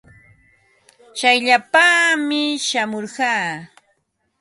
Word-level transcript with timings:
Tsayllapaami 1.15 2.41
shamurqaa. 2.67 3.47